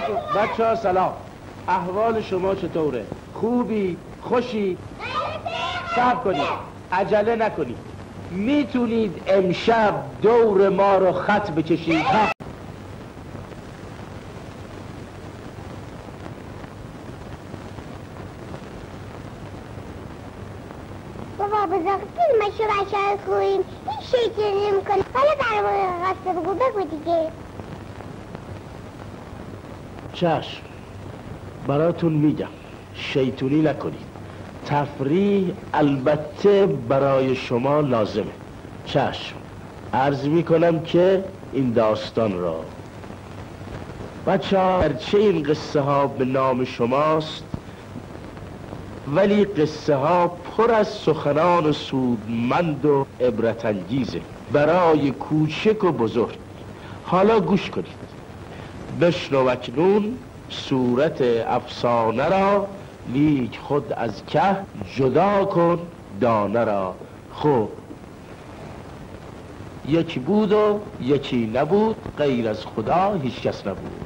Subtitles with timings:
[0.00, 1.18] جون بچه ها سلام
[1.68, 4.78] احوال شما چطوره؟ خوبی؟ خوشی؟
[5.84, 6.60] صبر کنید
[6.92, 7.78] عجله نکنید
[8.30, 12.06] می‌تونید امشب دور ما رو خط بکشید؟
[21.38, 27.32] بابا بذار فیلمشو بشار کنیم این شیطانی می‌کنه حالا برای قصد بگو بگو دیگه
[30.14, 30.62] چشم.
[31.66, 32.48] براتون میگم
[32.94, 34.06] شیطونی نکنید.
[34.66, 38.32] تفریح البته برای شما لازمه.
[38.86, 39.36] چشم.
[39.92, 42.64] عرض می‌کنم که این داستان را.
[44.26, 47.44] بچه ها چه این قصه ها به نام شماست
[49.06, 53.66] ولی قصه ها پر از سخنان سودمند و عبرت
[54.52, 56.38] برای کوچک و بزرگ.
[57.04, 58.04] حالا گوش کنید.
[59.00, 62.66] بشنو اکنون صورت افسانه را
[63.06, 64.56] لیک خود از که
[64.96, 65.78] جدا کن
[66.20, 66.94] دانه را.
[67.32, 67.70] خوب
[69.88, 74.03] یکی بود و یکی نبود غیر از خدا هیچ کس نبود.